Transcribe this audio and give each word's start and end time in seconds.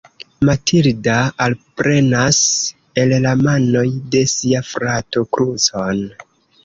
Matilda 0.47 1.17
alprenas 1.47 2.39
el 3.03 3.13
la 3.27 3.35
manoj 3.43 3.87
de 4.17 4.25
sia 4.35 4.63
frato 4.75 5.25
krucon. 5.37 6.03